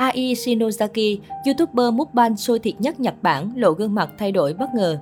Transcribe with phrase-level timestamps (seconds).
[0.00, 4.74] Ai Shinozaki, YouTuber mukbang sôi thịt nhất Nhật Bản, lộ gương mặt thay đổi bất
[4.74, 4.98] ngờ.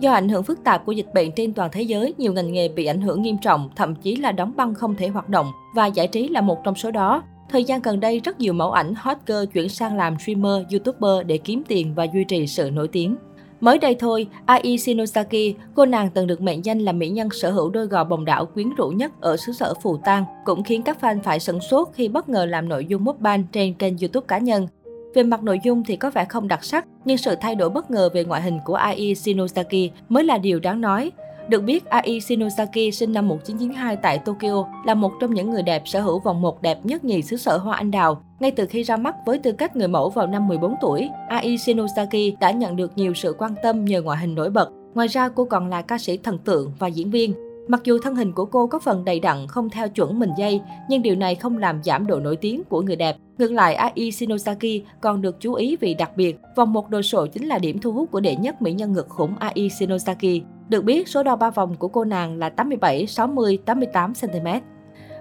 [0.00, 2.68] Do ảnh hưởng phức tạp của dịch bệnh trên toàn thế giới, nhiều ngành nghề
[2.68, 5.86] bị ảnh hưởng nghiêm trọng, thậm chí là đóng băng không thể hoạt động, và
[5.86, 7.22] giải trí là một trong số đó.
[7.50, 11.26] Thời gian gần đây, rất nhiều mẫu ảnh hot girl chuyển sang làm streamer, youtuber
[11.26, 13.16] để kiếm tiền và duy trì sự nổi tiếng.
[13.60, 17.50] Mới đây thôi, Ai Shinosaki, cô nàng từng được mệnh danh là mỹ nhân sở
[17.50, 20.82] hữu đôi gò bồng đảo quyến rũ nhất ở xứ sở Phù Tang, cũng khiến
[20.82, 24.26] các fan phải sửng sốt khi bất ngờ làm nội dung mukbang trên kênh YouTube
[24.28, 24.66] cá nhân.
[25.14, 27.90] Về mặt nội dung thì có vẻ không đặc sắc, nhưng sự thay đổi bất
[27.90, 31.12] ngờ về ngoại hình của Ai Shinosaki mới là điều đáng nói.
[31.48, 35.82] Được biết, Ai Shinosaki sinh năm 1992 tại Tokyo là một trong những người đẹp
[35.84, 38.22] sở hữu vòng một đẹp nhất nhì xứ sở hoa anh đào.
[38.40, 41.58] Ngay từ khi ra mắt với tư cách người mẫu vào năm 14 tuổi, Ai
[41.58, 44.70] Shinosaki đã nhận được nhiều sự quan tâm nhờ ngoại hình nổi bật.
[44.94, 47.34] Ngoài ra, cô còn là ca sĩ thần tượng và diễn viên.
[47.68, 50.60] Mặc dù thân hình của cô có phần đầy đặn, không theo chuẩn mình dây,
[50.88, 53.16] nhưng điều này không làm giảm độ nổi tiếng của người đẹp.
[53.38, 57.26] Ngược lại, Ai Shinosaki còn được chú ý vì đặc biệt, vòng một đồ sộ
[57.26, 60.42] chính là điểm thu hút của đệ nhất mỹ nhân ngực khủng Ai Shinosaki.
[60.68, 64.46] Được biết, số đo ba vòng của cô nàng là 87, 60, 88 cm.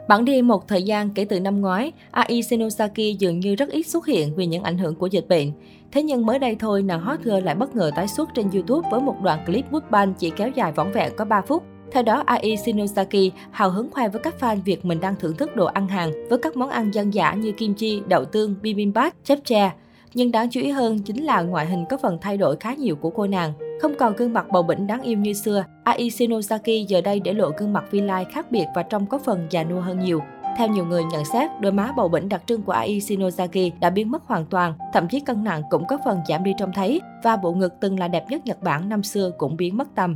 [0.07, 3.83] Bản đi một thời gian kể từ năm ngoái, Ai Senosaki dường như rất ít
[3.83, 5.51] xuất hiện vì những ảnh hưởng của dịch bệnh.
[5.91, 8.89] Thế nhưng mới đây thôi, nàng hot girl lại bất ngờ tái xuất trên YouTube
[8.91, 11.63] với một đoạn clip mukbang chỉ kéo dài vỏn vẹn có 3 phút.
[11.91, 15.55] Theo đó, Ai Shinosaki hào hứng khoe với các fan việc mình đang thưởng thức
[15.55, 19.13] đồ ăn hàng với các món ăn dân dã như kim chi, đậu tương, bibimbap,
[19.23, 19.71] chép tre.
[20.13, 22.95] Nhưng đáng chú ý hơn chính là ngoại hình có phần thay đổi khá nhiều
[22.95, 23.53] của cô nàng.
[23.81, 27.33] Không còn gương mặt bầu bĩnh đáng yêu như xưa, Ai Shinosaki giờ đây để
[27.33, 30.21] lộ gương mặt vi lai khác biệt và trông có phần già nua hơn nhiều.
[30.57, 33.89] Theo nhiều người nhận xét, đôi má bầu bĩnh đặc trưng của Ai Shinozaki đã
[33.89, 37.01] biến mất hoàn toàn, thậm chí cân nặng cũng có phần giảm đi trông thấy,
[37.23, 40.15] và bộ ngực từng là đẹp nhất Nhật Bản năm xưa cũng biến mất tầm.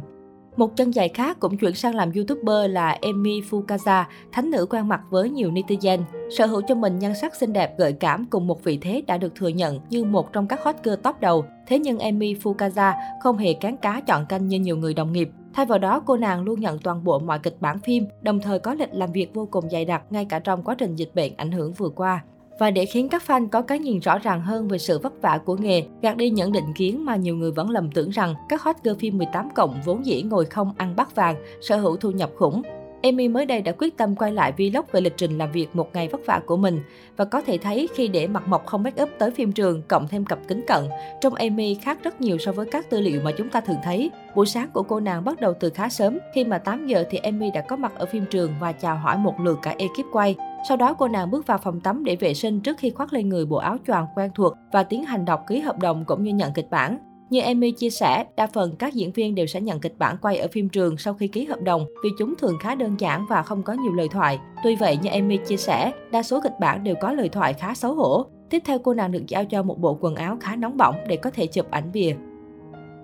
[0.59, 4.87] Một chân dài khác cũng chuyển sang làm YouTuber là Emi Fukaza, thánh nữ quan
[4.87, 5.99] mặt với nhiều netizen.
[6.37, 9.17] Sở hữu cho mình nhan sắc xinh đẹp gợi cảm cùng một vị thế đã
[9.17, 11.45] được thừa nhận như một trong các hot girl top đầu.
[11.67, 15.29] Thế nhưng Emi Fukaza không hề cán cá chọn canh như nhiều người đồng nghiệp.
[15.53, 18.59] Thay vào đó, cô nàng luôn nhận toàn bộ mọi kịch bản phim, đồng thời
[18.59, 21.33] có lịch làm việc vô cùng dày đặc ngay cả trong quá trình dịch bệnh
[21.37, 22.23] ảnh hưởng vừa qua.
[22.59, 25.39] Và để khiến các fan có cái nhìn rõ ràng hơn về sự vất vả
[25.45, 28.61] của nghề, gạt đi những định kiến mà nhiều người vẫn lầm tưởng rằng các
[28.61, 32.11] hot girl phim 18 cộng vốn dĩ ngồi không ăn bắt vàng, sở hữu thu
[32.11, 32.61] nhập khủng.
[33.03, 35.89] Amy mới đây đã quyết tâm quay lại vlog về lịch trình làm việc một
[35.93, 36.81] ngày vất vả của mình.
[37.17, 40.07] Và có thể thấy khi để mặt mộc không make up tới phim trường, cộng
[40.07, 40.83] thêm cặp kính cận,
[41.21, 44.11] trong Amy khác rất nhiều so với các tư liệu mà chúng ta thường thấy.
[44.35, 47.17] Buổi sáng của cô nàng bắt đầu từ khá sớm, khi mà 8 giờ thì
[47.17, 50.35] Amy đã có mặt ở phim trường và chào hỏi một lượt cả ekip quay.
[50.67, 53.29] Sau đó cô nàng bước vào phòng tắm để vệ sinh trước khi khoác lên
[53.29, 56.33] người bộ áo choàng quen thuộc và tiến hành đọc ký hợp đồng cũng như
[56.33, 56.97] nhận kịch bản.
[57.29, 60.37] Như Amy chia sẻ, đa phần các diễn viên đều sẽ nhận kịch bản quay
[60.37, 63.41] ở phim trường sau khi ký hợp đồng vì chúng thường khá đơn giản và
[63.41, 64.39] không có nhiều lời thoại.
[64.63, 67.73] Tuy vậy, như Amy chia sẻ, đa số kịch bản đều có lời thoại khá
[67.73, 68.25] xấu hổ.
[68.49, 71.17] Tiếp theo, cô nàng được giao cho một bộ quần áo khá nóng bỏng để
[71.17, 72.15] có thể chụp ảnh bìa.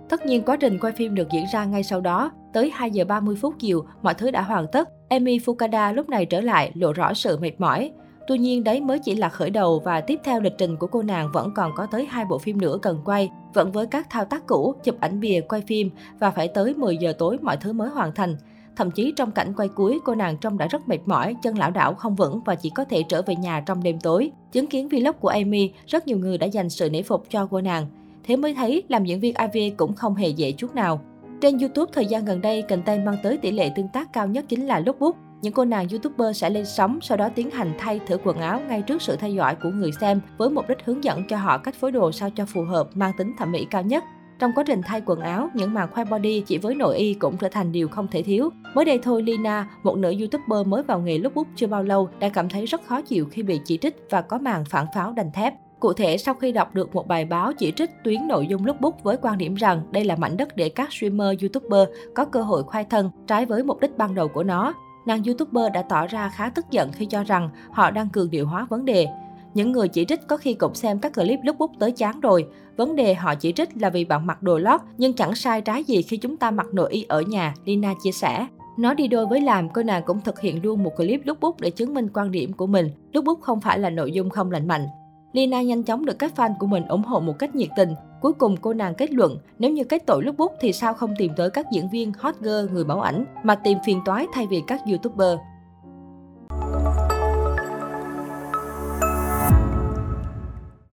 [0.09, 2.31] Tất nhiên quá trình quay phim được diễn ra ngay sau đó.
[2.55, 4.89] Tới 2 giờ 30 phút chiều, mọi thứ đã hoàn tất.
[5.07, 7.91] Emi Fukada lúc này trở lại, lộ rõ sự mệt mỏi.
[8.27, 11.01] Tuy nhiên đấy mới chỉ là khởi đầu và tiếp theo lịch trình của cô
[11.01, 14.25] nàng vẫn còn có tới hai bộ phim nữa cần quay, vẫn với các thao
[14.25, 15.89] tác cũ, chụp ảnh bìa, quay phim
[16.19, 18.35] và phải tới 10 giờ tối mọi thứ mới hoàn thành.
[18.75, 21.71] Thậm chí trong cảnh quay cuối, cô nàng trông đã rất mệt mỏi, chân lão
[21.71, 24.31] đảo không vững và chỉ có thể trở về nhà trong đêm tối.
[24.51, 27.61] Chứng kiến vlog của Amy, rất nhiều người đã dành sự nể phục cho cô
[27.61, 27.87] nàng.
[28.23, 31.01] Thế mới thấy làm diễn viên AV cũng không hề dễ chút nào.
[31.41, 34.45] Trên YouTube thời gian gần đây, content mang tới tỷ lệ tương tác cao nhất
[34.47, 35.15] chính là lookbook.
[35.41, 38.61] Những cô nàng YouTuber sẽ lên sóng, sau đó tiến hành thay thử quần áo
[38.67, 41.57] ngay trước sự theo dõi của người xem với mục đích hướng dẫn cho họ
[41.57, 44.03] cách phối đồ sao cho phù hợp, mang tính thẩm mỹ cao nhất.
[44.39, 47.37] Trong quá trình thay quần áo, những màn khoe body chỉ với nội y cũng
[47.37, 48.49] trở thành điều không thể thiếu.
[48.73, 52.29] Mới đây thôi, Lina, một nữ YouTuber mới vào nghề lookbook chưa bao lâu, đã
[52.29, 55.31] cảm thấy rất khó chịu khi bị chỉ trích và có màn phản pháo đành
[55.31, 55.53] thép.
[55.85, 59.03] Cụ thể, sau khi đọc được một bài báo chỉ trích tuyến nội dung lookbook
[59.03, 62.63] với quan điểm rằng đây là mảnh đất để các streamer, youtuber có cơ hội
[62.63, 64.73] khoai thân, trái với mục đích ban đầu của nó,
[65.05, 68.47] nàng youtuber đã tỏ ra khá tức giận khi cho rằng họ đang cường điệu
[68.47, 69.07] hóa vấn đề.
[69.53, 72.47] Những người chỉ trích có khi cũng xem các clip lookbook tới chán rồi.
[72.77, 75.83] Vấn đề họ chỉ trích là vì bạn mặc đồ lót, nhưng chẳng sai trái
[75.83, 78.47] gì khi chúng ta mặc nội y ở nhà, Lina chia sẻ.
[78.77, 81.69] Nó đi đôi với làm, cô nàng cũng thực hiện luôn một clip lookbook để
[81.69, 82.89] chứng minh quan điểm của mình.
[83.13, 84.87] Lookbook không phải là nội dung không lành mạnh.
[85.35, 87.89] Lina nhanh chóng được các fan của mình ủng hộ một cách nhiệt tình.
[88.21, 91.13] Cuối cùng cô nàng kết luận, nếu như kết tội lúc bút thì sao không
[91.17, 94.47] tìm tới các diễn viên hot girl người bảo ảnh, mà tìm phiền toái thay
[94.47, 95.37] vì các youtuber.